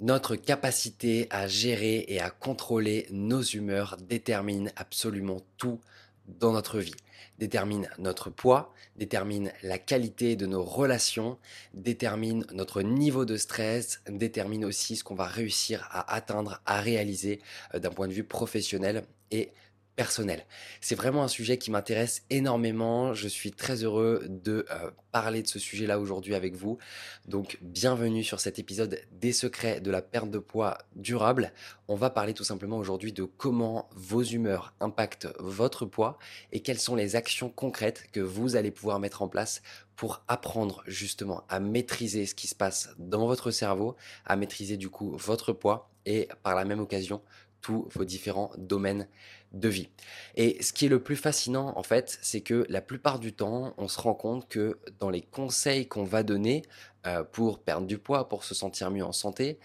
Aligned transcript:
Notre 0.00 0.34
capacité 0.34 1.28
à 1.30 1.46
gérer 1.46 2.04
et 2.08 2.20
à 2.20 2.28
contrôler 2.28 3.06
nos 3.10 3.42
humeurs 3.42 3.96
détermine 4.00 4.72
absolument 4.74 5.40
tout 5.56 5.80
dans 6.26 6.52
notre 6.52 6.80
vie. 6.80 6.94
Détermine 7.38 7.88
notre 7.98 8.28
poids, 8.28 8.72
détermine 8.96 9.52
la 9.62 9.78
qualité 9.78 10.34
de 10.34 10.46
nos 10.46 10.64
relations, 10.64 11.38
détermine 11.74 12.44
notre 12.52 12.82
niveau 12.82 13.24
de 13.24 13.36
stress, 13.36 14.02
détermine 14.08 14.64
aussi 14.64 14.96
ce 14.96 15.04
qu'on 15.04 15.14
va 15.14 15.26
réussir 15.26 15.86
à 15.90 16.12
atteindre, 16.14 16.60
à 16.66 16.80
réaliser 16.80 17.40
euh, 17.74 17.78
d'un 17.78 17.90
point 17.90 18.08
de 18.08 18.12
vue 18.12 18.24
professionnel 18.24 19.04
et 19.30 19.52
personnel. 19.96 20.44
C'est 20.80 20.94
vraiment 20.94 21.22
un 21.22 21.28
sujet 21.28 21.58
qui 21.58 21.70
m'intéresse 21.70 22.22
énormément. 22.30 23.14
Je 23.14 23.28
suis 23.28 23.52
très 23.52 23.84
heureux 23.84 24.24
de 24.28 24.66
euh, 24.70 24.90
parler 25.12 25.42
de 25.42 25.46
ce 25.46 25.58
sujet-là 25.58 26.00
aujourd'hui 26.00 26.34
avec 26.34 26.56
vous. 26.56 26.78
Donc 27.26 27.58
bienvenue 27.62 28.24
sur 28.24 28.40
cet 28.40 28.58
épisode 28.58 29.00
des 29.12 29.32
secrets 29.32 29.80
de 29.80 29.90
la 29.90 30.02
perte 30.02 30.30
de 30.30 30.38
poids 30.38 30.78
durable. 30.96 31.52
On 31.86 31.94
va 31.94 32.10
parler 32.10 32.34
tout 32.34 32.44
simplement 32.44 32.78
aujourd'hui 32.78 33.12
de 33.12 33.24
comment 33.24 33.88
vos 33.94 34.22
humeurs 34.22 34.74
impactent 34.80 35.28
votre 35.38 35.86
poids 35.86 36.18
et 36.50 36.60
quelles 36.60 36.80
sont 36.80 36.96
les 36.96 37.14
actions 37.14 37.48
concrètes 37.48 38.06
que 38.12 38.20
vous 38.20 38.56
allez 38.56 38.70
pouvoir 38.70 38.98
mettre 38.98 39.22
en 39.22 39.28
place 39.28 39.62
pour 39.96 40.24
apprendre 40.26 40.82
justement 40.86 41.44
à 41.48 41.60
maîtriser 41.60 42.26
ce 42.26 42.34
qui 42.34 42.48
se 42.48 42.54
passe 42.54 42.90
dans 42.98 43.26
votre 43.26 43.52
cerveau, 43.52 43.94
à 44.24 44.34
maîtriser 44.34 44.76
du 44.76 44.90
coup 44.90 45.16
votre 45.16 45.52
poids 45.52 45.90
et 46.06 46.28
par 46.42 46.54
la 46.56 46.64
même 46.64 46.80
occasion 46.80 47.22
tous 47.60 47.88
vos 47.94 48.04
différents 48.04 48.50
domaines 48.58 49.08
de 49.54 49.68
vie. 49.68 49.88
Et 50.36 50.62
ce 50.62 50.72
qui 50.72 50.86
est 50.86 50.88
le 50.88 51.02
plus 51.02 51.16
fascinant, 51.16 51.72
en 51.76 51.82
fait, 51.82 52.18
c'est 52.20 52.40
que 52.40 52.66
la 52.68 52.80
plupart 52.80 53.18
du 53.18 53.32
temps, 53.32 53.72
on 53.78 53.88
se 53.88 54.00
rend 54.00 54.14
compte 54.14 54.48
que 54.48 54.78
dans 54.98 55.10
les 55.10 55.22
conseils 55.22 55.86
qu'on 55.86 56.04
va 56.04 56.22
donner 56.22 56.62
euh, 57.06 57.22
pour 57.24 57.60
perdre 57.60 57.86
du 57.86 57.98
poids, 57.98 58.28
pour 58.28 58.44
se 58.44 58.54
sentir 58.54 58.90
mieux 58.90 59.04
en 59.04 59.12
santé, 59.12 59.58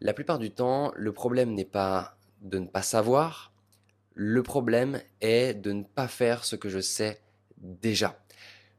la 0.00 0.14
plupart 0.14 0.38
du 0.38 0.50
temps, 0.50 0.92
le 0.96 1.12
problème 1.12 1.52
n'est 1.52 1.64
pas 1.64 2.16
de 2.42 2.58
ne 2.58 2.66
pas 2.66 2.82
savoir, 2.82 3.52
le 4.14 4.42
problème 4.42 5.00
est 5.20 5.54
de 5.54 5.72
ne 5.72 5.82
pas 5.82 6.08
faire 6.08 6.44
ce 6.44 6.56
que 6.56 6.68
je 6.68 6.80
sais 6.80 7.20
déjà. 7.58 8.18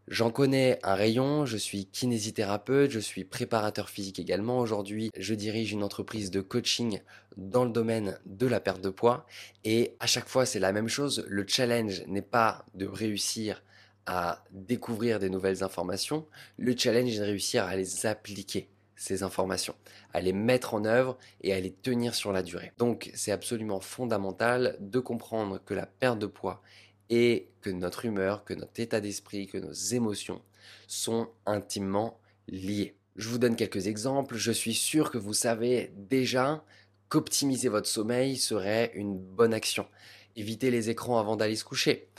J'en 0.08 0.30
connais 0.30 0.78
un 0.84 0.94
rayon, 0.94 1.48
je 1.48 1.58
suis 1.58 1.88
kinésithérapeute, 1.88 2.92
je 2.92 3.00
suis 3.00 3.24
préparateur 3.24 3.90
physique 3.90 4.20
également. 4.20 4.60
Aujourd'hui, 4.60 5.10
je 5.18 5.34
dirige 5.34 5.72
une 5.72 5.82
entreprise 5.82 6.30
de 6.30 6.42
coaching 6.42 7.02
dans 7.38 7.66
le 7.66 7.72
domaine 7.72 8.20
de 8.28 8.46
la 8.46 8.60
perte 8.60 8.82
de 8.82 8.92
poids. 8.92 9.26
Et 9.64 9.96
à 10.00 10.06
chaque 10.06 10.30
fois 10.30 10.46
c'est 10.46 10.60
la 10.60 10.74
même 10.74 10.90
chose, 10.90 11.26
le 11.28 11.44
challenge 11.48 12.04
n'est 12.06 12.22
pas 12.22 12.66
de 12.76 12.86
réussir 12.86 13.64
à 14.06 14.44
découvrir 14.52 15.18
des 15.18 15.32
nouvelles 15.32 15.64
informations, 15.64 16.28
le 16.58 16.78
challenge 16.78 17.16
est 17.16 17.20
de 17.20 17.24
réussir 17.24 17.64
à 17.64 17.76
les 17.76 18.06
appliquer 18.06 18.70
ces 18.96 19.24
informations, 19.24 19.76
à 20.14 20.22
les 20.22 20.34
mettre 20.34 20.76
en 20.76 20.86
œuvre 20.86 21.18
et 21.42 21.52
à 21.52 21.60
les 21.60 21.72
tenir 21.72 22.14
sur 22.14 22.32
la 22.32 22.44
durée. 22.44 22.72
Donc 22.78 23.10
c'est 23.16 23.32
absolument 23.32 23.80
fondamental 23.80 24.78
de 24.80 25.00
comprendre 25.00 25.60
que 25.66 25.74
la 25.74 25.88
perte 25.88 26.20
de 26.20 26.28
poids 26.28 26.62
et 27.10 27.50
que 27.62 27.70
notre 27.70 28.06
humeur, 28.06 28.44
que 28.44 28.54
notre 28.54 28.80
état 28.80 29.02
d'esprit, 29.02 29.48
que 29.48 29.58
nos 29.58 29.74
émotions 29.74 30.42
sont 30.88 31.30
intimement 31.46 32.20
liés. 32.48 32.96
Je 33.16 33.30
vous 33.30 33.38
donne 33.38 33.56
quelques 33.56 33.88
exemples. 33.88 34.36
Je 34.36 34.52
suis 34.52 34.74
sûr 34.74 35.12
que 35.12 35.18
vous 35.18 35.34
savez 35.34 35.92
déjà 35.96 36.64
qu'optimiser 37.10 37.70
votre 37.70 37.88
sommeil 37.88 38.38
serait 38.38 38.92
une 38.96 39.18
bonne 39.18 39.54
action. 39.54 39.88
Éviter 40.36 40.72
les 40.72 40.90
écrans 40.90 41.20
avant 41.20 41.36
d'aller 41.36 41.56
se 41.56 41.64
coucher. 41.64 42.10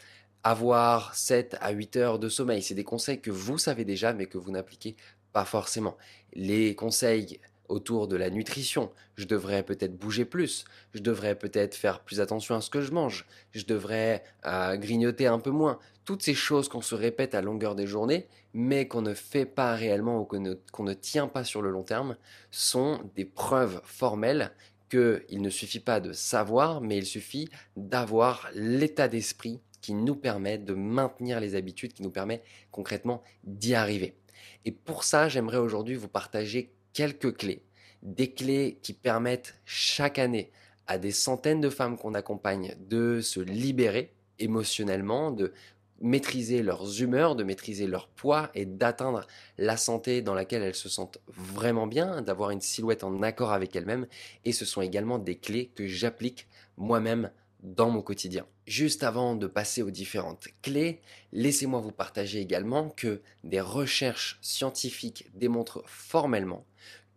Avoir 0.42 1.14
7 1.14 1.56
à 1.60 1.72
8 1.72 1.96
heures 1.96 2.18
de 2.18 2.28
sommeil. 2.28 2.62
C'est 2.62 2.74
des 2.74 2.84
conseils 2.84 3.20
que 3.20 3.30
vous 3.30 3.58
savez 3.58 3.84
déjà 3.84 4.12
mais 4.12 4.26
que 4.26 4.38
vous 4.38 4.50
n'appliquez 4.50 4.96
pas 5.32 5.44
forcément. 5.44 5.96
Les 6.32 6.74
conseils 6.74 7.40
autour 7.68 8.08
de 8.08 8.16
la 8.16 8.30
nutrition. 8.30 8.90
Je 9.16 9.26
devrais 9.26 9.62
peut-être 9.62 9.96
bouger 9.96 10.24
plus. 10.24 10.64
Je 10.94 11.00
devrais 11.00 11.34
peut-être 11.34 11.74
faire 11.74 12.00
plus 12.00 12.20
attention 12.20 12.54
à 12.54 12.60
ce 12.60 12.70
que 12.70 12.80
je 12.80 12.92
mange. 12.92 13.26
Je 13.52 13.64
devrais 13.64 14.22
euh, 14.46 14.76
grignoter 14.76 15.26
un 15.26 15.38
peu 15.38 15.50
moins. 15.50 15.78
Toutes 16.04 16.22
ces 16.22 16.34
choses 16.34 16.68
qu'on 16.68 16.82
se 16.82 16.94
répète 16.94 17.34
à 17.34 17.42
longueur 17.42 17.74
des 17.74 17.86
journées, 17.86 18.28
mais 18.54 18.86
qu'on 18.88 19.02
ne 19.02 19.14
fait 19.14 19.44
pas 19.44 19.74
réellement 19.74 20.20
ou 20.20 20.24
qu'on 20.24 20.84
ne, 20.84 20.94
tient 20.94 21.28
pas 21.28 21.44
sur 21.44 21.62
le 21.62 21.70
long 21.70 21.82
terme, 21.82 22.16
sont 22.50 23.00
des 23.14 23.24
preuves 23.24 23.80
formelles 23.84 24.52
qu'il 24.88 25.42
ne 25.42 25.50
suffit 25.50 25.80
pas 25.80 25.98
de 26.00 26.12
savoir, 26.12 26.80
mais 26.80 26.96
il 26.96 27.06
suffit 27.06 27.48
d'avoir 27.76 28.48
l'état 28.54 29.08
d'esprit 29.08 29.60
qui 29.80 29.94
nous 29.94 30.16
permet 30.16 30.58
de 30.58 30.74
maintenir 30.74 31.40
les 31.40 31.54
habitudes, 31.54 31.92
qui 31.92 32.02
nous 32.02 32.10
permet 32.10 32.42
concrètement 32.70 33.22
d'y 33.44 33.74
arriver. 33.74 34.16
Et 34.64 34.72
pour 34.72 35.04
ça, 35.04 35.28
j'aimerais 35.28 35.58
aujourd'hui 35.58 35.94
vous 35.94 36.08
partager 36.08 36.72
quelques 36.96 37.36
clés, 37.36 37.62
des 38.02 38.32
clés 38.32 38.78
qui 38.82 38.94
permettent 38.94 39.54
chaque 39.66 40.18
année 40.18 40.50
à 40.86 40.96
des 40.96 41.10
centaines 41.10 41.60
de 41.60 41.68
femmes 41.68 41.98
qu'on 41.98 42.14
accompagne 42.14 42.74
de 42.88 43.20
se 43.20 43.38
libérer 43.38 44.14
émotionnellement, 44.38 45.30
de 45.30 45.52
maîtriser 46.00 46.62
leurs 46.62 47.02
humeurs, 47.02 47.36
de 47.36 47.44
maîtriser 47.44 47.86
leur 47.86 48.08
poids 48.08 48.50
et 48.54 48.64
d'atteindre 48.64 49.26
la 49.58 49.76
santé 49.76 50.22
dans 50.22 50.32
laquelle 50.32 50.62
elles 50.62 50.74
se 50.74 50.88
sentent 50.88 51.18
vraiment 51.28 51.86
bien, 51.86 52.22
d'avoir 52.22 52.48
une 52.50 52.62
silhouette 52.62 53.04
en 53.04 53.20
accord 53.20 53.52
avec 53.52 53.76
elles-mêmes. 53.76 54.06
Et 54.46 54.52
ce 54.52 54.64
sont 54.64 54.80
également 54.80 55.18
des 55.18 55.36
clés 55.36 55.70
que 55.74 55.86
j'applique 55.86 56.48
moi-même 56.78 57.30
dans 57.60 57.90
mon 57.90 58.02
quotidien. 58.02 58.46
Juste 58.66 59.02
avant 59.02 59.34
de 59.34 59.46
passer 59.46 59.82
aux 59.82 59.90
différentes 59.90 60.48
clés, 60.62 61.00
laissez-moi 61.32 61.80
vous 61.80 61.92
partager 61.92 62.40
également 62.40 62.90
que 62.90 63.20
des 63.44 63.60
recherches 63.60 64.38
scientifiques 64.42 65.26
démontrent 65.34 65.82
formellement 65.86 66.64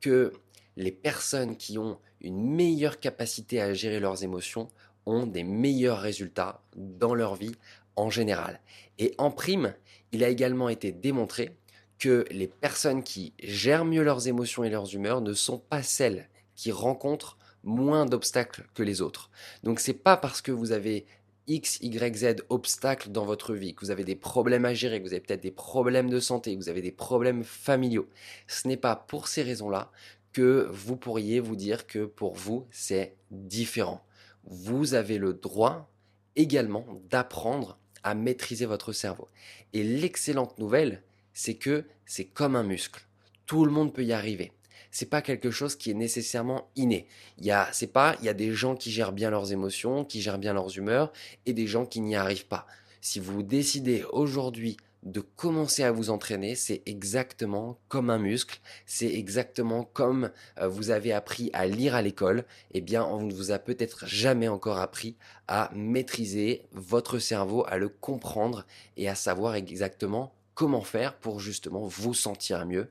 que 0.02 0.34
les 0.78 0.92
personnes 0.92 1.58
qui 1.58 1.78
ont 1.78 2.00
une 2.22 2.42
meilleure 2.42 3.00
capacité 3.00 3.62
à 3.62 3.74
gérer 3.74 4.00
leurs 4.00 4.24
émotions 4.24 4.70
ont 5.06 5.26
des 5.26 5.44
meilleurs 5.44 6.00
résultats 6.00 6.62
dans 6.76 7.14
leur 7.14 7.36
vie 7.36 7.56
en 7.96 8.10
général. 8.10 8.62
Et 8.98 9.14
en 9.18 9.32
prime, 9.32 9.74
il 10.12 10.24
a 10.24 10.30
également 10.30 10.70
été 10.70 10.92
démontré 10.92 11.56
que 11.98 12.26
les 12.32 12.48
personnes 12.48 13.04
qui 13.04 13.34
gèrent 13.44 13.86
mieux 13.86 14.04
leurs 14.04 14.28
émotions 14.28 14.64
et 14.64 14.70
leurs 14.70 14.96
humeurs 14.96 15.22
ne 15.22 15.34
sont 15.34 15.60
pas 15.60 15.84
celles 15.84 16.30
qui 16.56 16.72
rencontrent 16.72 17.38
moins 17.64 18.06
d'obstacles 18.06 18.66
que 18.74 18.84
les 18.84 19.02
autres. 19.02 19.30
Donc 19.64 19.80
c'est 19.80 19.94
pas 19.94 20.18
parce 20.18 20.42
que 20.42 20.52
vous 20.52 20.72
avez 20.72 21.06
X, 21.48 21.80
Y, 21.82 22.16
Z 22.16 22.44
obstacles 22.50 23.10
dans 23.10 23.26
votre 23.26 23.56
vie, 23.56 23.74
que 23.74 23.82
vous 23.82 23.92
avez 23.92 24.04
des 24.04 24.16
problèmes 24.16 24.66
à 24.66 24.74
gérer, 24.74 25.00
que 25.00 25.08
vous 25.08 25.14
avez 25.14 25.22
peut-être 25.22 25.42
des 25.42 25.52
problèmes 25.52 26.10
de 26.10 26.20
santé, 26.20 26.56
que 26.56 26.62
vous 26.62 26.70
avez 26.70 26.84
des 26.84 26.92
problèmes 26.92 27.44
familiaux. 27.44 28.08
Ce 28.48 28.68
n'est 28.68 28.78
pas 28.78 28.96
pour 28.96 29.28
ces 29.28 29.42
raisons-là 29.42 29.92
que 30.32 30.70
vous 30.72 30.96
pourriez 30.96 31.40
vous 31.40 31.56
dire 31.56 31.88
que 31.88 32.06
pour 32.06 32.36
vous, 32.36 32.68
c'est 32.70 33.16
différent. 33.32 34.06
Vous 34.44 34.94
avez 34.94 35.18
le 35.18 35.34
droit 35.34 35.90
également 36.36 36.86
d'apprendre 37.10 37.80
à 38.04 38.14
maîtriser 38.14 38.66
votre 38.66 38.94
cerveau. 38.94 39.28
Et 39.74 39.84
l'excellente 39.84 40.60
nouvelle, 40.60 41.02
c'est 41.34 41.56
que 41.56 41.86
c'est 42.06 42.26
comme 42.26 42.56
un 42.56 42.64
muscle. 42.64 43.06
Tout 43.48 43.66
le 43.66 43.72
monde 43.72 43.94
peut 43.94 44.06
y 44.06 44.14
arriver 44.14 44.52
c'est 44.92 45.10
pas 45.10 45.22
quelque 45.22 45.52
chose 45.52 45.76
qui 45.76 45.92
est 45.92 45.96
nécessairement 45.96 46.70
inné. 46.76 47.08
Il 47.38 47.46
y 47.46 47.52
a, 47.52 47.70
c'est 47.72 47.88
pas, 47.88 48.16
il 48.20 48.26
y 48.26 48.30
a 48.30 48.34
des 48.34 48.54
gens 48.54 48.76
qui 48.76 48.92
gèrent 48.92 49.12
bien 49.12 49.30
leurs 49.30 49.52
émotions, 49.52 50.06
qui 50.06 50.22
gèrent 50.22 50.40
bien 50.40 50.54
leurs 50.54 50.78
humeurs, 50.78 51.12
et 51.46 51.54
des 51.54 51.68
gens 51.68 51.86
qui 51.86 52.02
n'y 52.02 52.16
arrivent 52.16 52.48
pas. 52.48 52.66
Si 53.02 53.20
vous 53.20 53.44
décidez 53.44 54.04
aujourd'hui 54.12 54.78
de 55.04 55.22
commencer 55.22 55.84
à 55.84 55.92
vous 55.92 56.10
entraîner, 56.10 56.56
c'est 56.56 56.82
exactement 56.86 57.80
comme 57.88 58.10
un 58.10 58.18
muscle, 58.18 58.60
c'est 58.86 59.14
exactement 59.14 59.84
comme 59.86 60.32
euh, 60.60 60.68
vous 60.68 60.90
avez 60.90 61.14
appris 61.14 61.50
à 61.54 61.68
lire 61.68 61.96
à 61.96 62.02
l'école, 62.02 62.44
eh 62.74 62.82
bien 62.82 63.06
on 63.06 63.22
ne 63.22 63.34
vous 63.34 63.52
a 63.52 63.60
peut-être 63.60 64.06
jamais 64.06 64.50
encore 64.50 64.80
appris 64.80 65.16
à 65.48 65.72
maîtriser 65.74 66.64
votre 66.74 67.20
cerveau, 67.20 67.64
à 67.68 67.78
le 67.78 67.88
comprendre 67.88 68.66
et 68.98 69.08
à 69.08 69.16
savoir 69.16 69.56
exactement 69.56 70.34
comment 70.54 70.82
faire 70.82 71.16
pour 71.16 71.40
justement 71.40 71.86
vous 71.88 72.14
sentir 72.14 72.66
mieux 72.66 72.90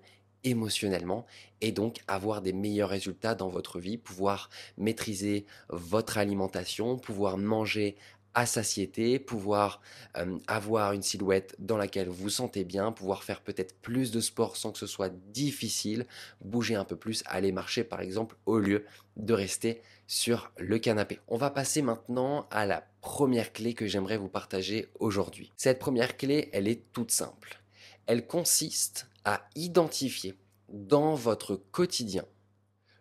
émotionnellement 0.51 1.27
et 1.61 1.73
donc 1.73 1.99
avoir 2.07 2.43
des 2.43 2.53
meilleurs 2.53 2.91
résultats 2.91 3.35
dans 3.35 3.49
votre 3.49 3.79
vie, 3.79 3.99
pouvoir 3.99 4.51
maîtriser 4.77 5.47
votre 5.69 6.19
alimentation, 6.19 6.97
pouvoir 6.97 7.39
manger 7.39 7.97
à 8.35 8.47
satiété, 8.47 9.19
pouvoir 9.19 9.81
euh, 10.17 10.39
avoir 10.47 10.93
une 10.93 11.03
silhouette 11.03 11.57
dans 11.59 11.77
laquelle 11.77 12.09
vous 12.09 12.31
sentez 12.31 12.65
bien, 12.65 12.93
pouvoir 12.93 13.25
faire 13.25 13.41
peut-être 13.41 13.75
plus 13.81 14.13
de 14.13 14.21
sport 14.21 14.57
sans 14.57 14.71
que 14.71 14.79
ce 14.79 14.87
soit 14.87 15.13
difficile, 15.33 16.07
bouger 16.41 16.77
un 16.77 16.85
peu 16.85 16.95
plus, 16.95 17.25
aller 17.27 17.51
marcher 17.51 17.85
par 17.85 18.01
exemple 18.01 18.37
au 18.47 18.59
lieu 18.59 18.85
de 19.17 19.35
rester 19.35 19.83
sur 20.07 20.53
le 20.57 20.79
canapé. 20.79 21.19
On 21.27 21.37
va 21.37 21.51
passer 21.51 21.83
maintenant 21.83 22.47
à 22.51 22.65
la 22.65 22.85
première 23.01 23.53
clé 23.53 23.75
que 23.75 23.87
j'aimerais 23.87 24.19
vous 24.19 24.29
partager 24.29 24.89
aujourd'hui. 25.01 25.53
Cette 25.57 25.79
première 25.81 26.17
clé, 26.17 26.49
elle 26.53 26.69
est 26.69 26.93
toute 26.93 27.11
simple. 27.11 27.61
Elle 28.07 28.27
consiste 28.27 29.09
à 29.25 29.47
identifier 29.55 30.35
dans 30.69 31.15
votre 31.15 31.57
quotidien 31.57 32.25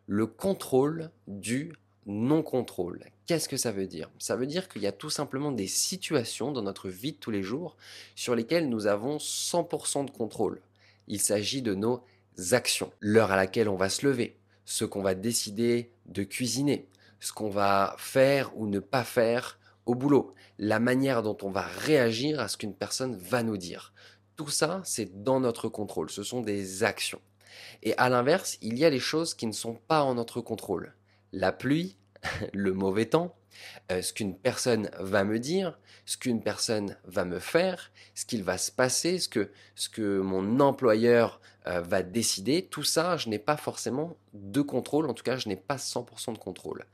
le 0.07 0.25
contrôle 0.25 1.11
du 1.27 1.73
non-contrôle. 2.05 3.03
Qu'est-ce 3.25 3.49
que 3.49 3.57
ça 3.57 3.73
veut 3.73 3.87
dire? 3.87 4.09
Ça 4.17 4.37
veut 4.37 4.47
dire 4.47 4.69
qu'il 4.69 4.81
y 4.81 4.87
a 4.87 4.93
tout 4.93 5.09
simplement 5.09 5.51
des 5.51 5.67
situations 5.67 6.53
dans 6.53 6.61
notre 6.61 6.89
vie 6.89 7.11
de 7.11 7.17
tous 7.17 7.31
les 7.31 7.43
jours 7.43 7.75
sur 8.15 8.33
lesquelles 8.33 8.69
nous 8.69 8.87
avons 8.87 9.17
100% 9.17 10.05
de 10.05 10.11
contrôle. 10.11 10.61
Il 11.07 11.19
s'agit 11.19 11.61
de 11.61 11.73
nos 11.73 12.03
actions, 12.51 12.91
l'heure 13.01 13.31
à 13.31 13.35
laquelle 13.35 13.67
on 13.67 13.75
va 13.75 13.89
se 13.89 14.05
lever, 14.05 14.37
ce 14.65 14.85
qu'on 14.85 15.01
va 15.01 15.15
décider 15.15 15.91
de 16.05 16.23
cuisiner, 16.23 16.87
ce 17.19 17.33
qu'on 17.33 17.49
va 17.49 17.95
faire 17.97 18.57
ou 18.57 18.67
ne 18.67 18.79
pas 18.79 19.03
faire 19.03 19.59
au 19.85 19.95
boulot, 19.95 20.33
la 20.59 20.79
manière 20.79 21.23
dont 21.23 21.37
on 21.41 21.49
va 21.49 21.61
réagir 21.61 22.39
à 22.39 22.47
ce 22.47 22.57
qu'une 22.57 22.75
personne 22.75 23.15
va 23.15 23.43
nous 23.43 23.57
dire. 23.57 23.93
Tout 24.37 24.49
ça, 24.49 24.81
c'est 24.85 25.23
dans 25.23 25.39
notre 25.39 25.67
contrôle, 25.67 26.11
ce 26.11 26.21
sont 26.21 26.41
des 26.41 26.83
actions. 26.83 27.21
Et 27.81 27.97
à 27.97 28.07
l'inverse, 28.07 28.59
il 28.61 28.77
y 28.77 28.85
a 28.85 28.89
les 28.91 28.99
choses 28.99 29.33
qui 29.33 29.47
ne 29.47 29.51
sont 29.51 29.73
pas 29.73 30.03
en 30.03 30.13
notre 30.13 30.41
contrôle. 30.41 30.93
La 31.33 31.51
pluie, 31.51 31.97
le 32.53 32.71
mauvais 32.73 33.07
temps, 33.07 33.35
euh, 33.91 34.01
ce 34.01 34.13
qu'une 34.13 34.35
personne 34.35 34.89
va 34.99 35.23
me 35.23 35.39
dire, 35.39 35.77
ce 36.05 36.17
qu'une 36.17 36.41
personne 36.41 36.97
va 37.05 37.25
me 37.25 37.39
faire, 37.39 37.91
ce 38.15 38.25
qu'il 38.25 38.43
va 38.43 38.57
se 38.57 38.71
passer, 38.71 39.19
ce 39.19 39.29
que, 39.29 39.51
ce 39.75 39.89
que 39.89 40.19
mon 40.19 40.59
employeur 40.59 41.39
euh, 41.67 41.81
va 41.81 42.03
décider, 42.03 42.65
tout 42.65 42.83
ça, 42.83 43.17
je 43.17 43.29
n'ai 43.29 43.39
pas 43.39 43.57
forcément 43.57 44.15
de 44.33 44.61
contrôle, 44.61 45.09
en 45.09 45.13
tout 45.13 45.23
cas, 45.23 45.37
je 45.37 45.49
n'ai 45.49 45.55
pas 45.55 45.75
100% 45.75 46.33
de 46.33 46.37
contrôle. 46.37 46.85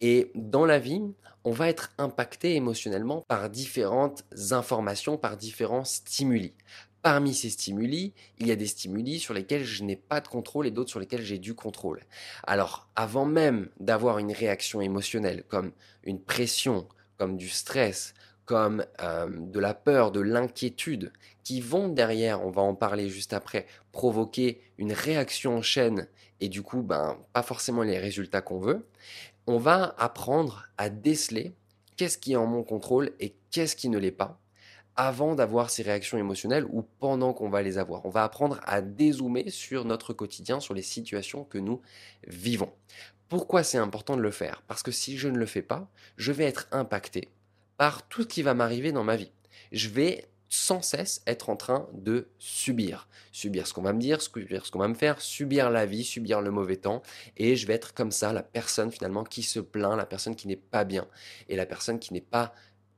Et 0.00 0.30
dans 0.34 0.64
la 0.64 0.78
vie, 0.78 1.02
on 1.44 1.52
va 1.52 1.68
être 1.68 1.92
impacté 1.98 2.54
émotionnellement 2.54 3.22
par 3.28 3.50
différentes 3.50 4.24
informations, 4.50 5.18
par 5.18 5.36
différents 5.36 5.84
stimuli. 5.84 6.54
Parmi 7.04 7.34
ces 7.34 7.50
stimuli, 7.50 8.14
il 8.38 8.46
y 8.46 8.50
a 8.50 8.56
des 8.56 8.66
stimuli 8.66 9.20
sur 9.20 9.34
lesquels 9.34 9.62
je 9.62 9.84
n'ai 9.84 9.94
pas 9.94 10.22
de 10.22 10.28
contrôle 10.28 10.66
et 10.66 10.70
d'autres 10.70 10.88
sur 10.88 11.00
lesquels 11.00 11.20
j'ai 11.20 11.36
du 11.36 11.52
contrôle. 11.52 12.00
Alors, 12.44 12.88
avant 12.96 13.26
même 13.26 13.68
d'avoir 13.78 14.16
une 14.16 14.32
réaction 14.32 14.80
émotionnelle, 14.80 15.44
comme 15.48 15.72
une 16.04 16.18
pression, 16.18 16.88
comme 17.18 17.36
du 17.36 17.50
stress, 17.50 18.14
comme 18.46 18.86
euh, 19.02 19.28
de 19.28 19.60
la 19.60 19.74
peur, 19.74 20.12
de 20.12 20.20
l'inquiétude, 20.20 21.12
qui 21.42 21.60
vont 21.60 21.88
derrière, 21.90 22.42
on 22.42 22.50
va 22.50 22.62
en 22.62 22.74
parler 22.74 23.10
juste 23.10 23.34
après, 23.34 23.66
provoquer 23.92 24.62
une 24.78 24.94
réaction 24.94 25.58
en 25.58 25.62
chaîne 25.62 26.08
et 26.40 26.48
du 26.48 26.62
coup, 26.62 26.80
ben, 26.80 27.18
pas 27.34 27.42
forcément 27.42 27.82
les 27.82 27.98
résultats 27.98 28.40
qu'on 28.40 28.60
veut, 28.60 28.88
on 29.46 29.58
va 29.58 29.94
apprendre 29.98 30.68
à 30.78 30.88
déceler 30.88 31.52
qu'est-ce 31.98 32.16
qui 32.16 32.32
est 32.32 32.36
en 32.36 32.46
mon 32.46 32.62
contrôle 32.62 33.12
et 33.20 33.34
qu'est-ce 33.50 33.76
qui 33.76 33.90
ne 33.90 33.98
l'est 33.98 34.10
pas 34.10 34.40
avant 34.96 35.34
d'avoir 35.34 35.70
ces 35.70 35.82
réactions 35.82 36.18
émotionnelles 36.18 36.66
ou 36.70 36.82
pendant 37.00 37.32
qu'on 37.32 37.50
va 37.50 37.62
les 37.62 37.78
avoir. 37.78 38.04
On 38.06 38.10
va 38.10 38.24
apprendre 38.24 38.60
à 38.64 38.80
dézoomer 38.80 39.50
sur 39.50 39.84
notre 39.84 40.12
quotidien, 40.12 40.60
sur 40.60 40.74
les 40.74 40.82
situations 40.82 41.44
que 41.44 41.58
nous 41.58 41.80
vivons. 42.26 42.72
Pourquoi 43.28 43.64
c'est 43.64 43.78
important 43.78 44.16
de 44.16 44.22
le 44.22 44.30
faire? 44.30 44.62
Parce 44.68 44.82
que 44.82 44.92
si 44.92 45.18
je 45.18 45.28
ne 45.28 45.38
le 45.38 45.46
fais 45.46 45.62
pas, 45.62 45.88
je 46.16 46.32
vais 46.32 46.44
être 46.44 46.68
impacté 46.70 47.32
par 47.76 48.06
tout 48.08 48.22
ce 48.22 48.28
qui 48.28 48.42
va 48.42 48.54
m'arriver 48.54 48.92
dans 48.92 49.04
ma 49.04 49.16
vie. 49.16 49.32
Je 49.72 49.88
vais 49.88 50.28
sans 50.48 50.82
cesse 50.82 51.22
être 51.26 51.50
en 51.50 51.56
train 51.56 51.88
de 51.94 52.28
subir. 52.38 53.08
Subir 53.32 53.66
ce 53.66 53.74
qu'on 53.74 53.82
va 53.82 53.92
me 53.92 53.98
dire, 53.98 54.22
subir 54.22 54.64
ce 54.64 54.70
qu'on 54.70 54.78
va 54.78 54.86
me 54.86 54.94
faire, 54.94 55.20
subir 55.20 55.68
la 55.70 55.84
vie, 55.84 56.04
subir 56.04 56.40
le 56.40 56.52
mauvais 56.52 56.76
temps. 56.76 57.02
Et 57.36 57.56
je 57.56 57.66
vais 57.66 57.72
être 57.72 57.92
comme 57.92 58.12
ça, 58.12 58.32
la 58.32 58.44
personne 58.44 58.92
finalement 58.92 59.24
qui 59.24 59.42
se 59.42 59.58
plaint, 59.58 59.96
la 59.96 60.06
personne 60.06 60.36
qui 60.36 60.46
n'est 60.46 60.54
pas 60.54 60.84
bien 60.84 61.08
et 61.48 61.56
la 61.56 61.66
personne 61.66 61.98
qui 61.98 62.12
n'est 62.12 62.20
pas 62.20 62.54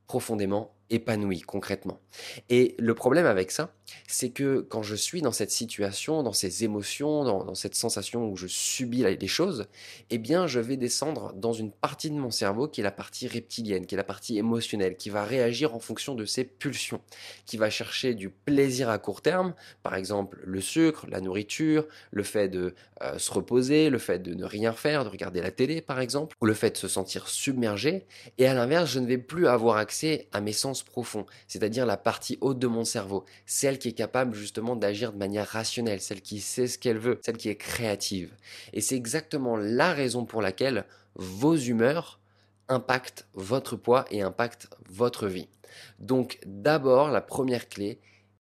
profondément 0.07 0.76
épanoui 0.91 1.41
concrètement. 1.41 2.01
Et 2.49 2.75
le 2.79 2.95
problème 2.95 3.27
avec 3.27 3.51
ça, 3.51 3.73
c'est 4.09 4.31
que 4.31 4.61
quand 4.61 4.83
je 4.83 4.95
suis 4.95 5.23
dans 5.23 5.33
cette 5.33 5.51
situation, 5.51 6.23
dans 6.23 6.33
ces 6.33 6.65
émotions, 6.65 7.25
dans, 7.25 7.55
cette 7.55 7.75
sensation 7.75 8.29
où 8.29 8.37
je 8.37 8.47
subis 8.47 9.17
des 9.17 9.27
choses, 9.27 9.67
eh 10.11 10.19
bien 10.19 10.47
je 10.47 10.61
vais 10.61 10.77
descendre 10.77 11.33
dans 11.35 11.53
une 11.53 11.73
partie 11.73 12.11
de 12.11 12.17
mon 12.17 12.31
cerveau 12.31 12.69
qui 12.69 12.81
est 12.81 12.85
la 12.85 12.91
partie 12.91 13.29
reptilienne, 13.29 13.87
qui 13.87 13.95
est 13.95 13.99
la 13.99 14.05
partie 14.05 14.39
émotionnelle, 14.39 14.97
qui 14.97 15.11
va 15.11 15.25
réagir 15.25 15.75
en 15.75 15.79
fonction 15.79 16.15
de 16.15 16.25
ses 16.25 16.45
pulsions, 16.45 17.01
qui 17.45 17.57
va 17.57 17.71
chercher 17.71 18.15
du 18.15 18.31
plaisir 18.31 18.89
à 18.89 18.99
court 18.99 19.23
terme, 19.23 19.55
par 19.83 19.95
exemple 19.95 20.41
le 20.45 20.61
sucre, 20.61 21.07
la 21.09 21.21
nourriture, 21.21 21.87
le 22.11 22.23
fait 22.23 22.49
de 22.49 22.75
euh, 23.03 23.19
se 23.19 23.33
reposer, 23.33 23.91
le 23.91 23.99
fait 23.99 24.19
de 24.19 24.35
ne 24.35 24.45
rien 24.45 24.73
faire, 24.73 25.05
de 25.05 25.09
regarder 25.09 25.41
la 25.41 25.51
télé 25.51 25.81
par 25.81 26.01
exemple, 26.01 26.37
ou 26.41 26.47
le 26.47 26.55
fait 26.55 26.73
de 26.73 26.77
se 26.77 26.89
sentir 26.89 27.29
submergé, 27.29 28.07
et 28.39 28.47
à 28.47 28.55
l'inverse, 28.55 28.91
je 28.91 28.99
ne 28.99 29.07
vais 29.07 29.19
plus 29.19 29.47
avoir 29.47 29.77
accès 29.77 30.29
à 30.33 30.41
mes 30.41 30.53
profond, 30.83 31.27
c'est-à-dire 31.49 31.87
la 31.87 31.97
partie 31.97 32.39
haute 32.41 32.59
de 32.59 32.67
mon 32.67 32.85
cerveau, 32.85 33.25
celle 33.47 33.79
qui 33.79 33.89
est 33.89 33.93
capable 33.93 34.35
justement 34.35 34.77
d'agir 34.77 35.13
de 35.13 35.19
manière 35.19 35.47
rationnelle, 35.47 36.01
celle 36.01 36.21
qui 36.21 36.41
sait 36.41 36.67
ce 36.67 36.79
qu'elle 36.79 36.99
veut, 36.99 37.19
celle 37.23 37.37
qui 37.37 37.49
est 37.49 37.57
créative. 37.57 38.35
Et 38.73 38.81
c'est 38.81 38.97
exactement 38.97 39.57
la 39.57 39.93
raison 39.93 40.25
pour 40.25 40.43
laquelle 40.43 40.85
vos 41.15 41.57
humeurs 41.57 42.19
impactent 42.69 43.27
votre 43.35 43.77
poids 43.77 44.05
et 44.11 44.23
impactent 44.23 44.69
votre 44.89 45.27
vie. 45.27 45.49
Donc 45.99 46.39
d'abord, 46.47 47.11
la 47.11 47.21
première 47.21 47.69
clé, 47.69 47.99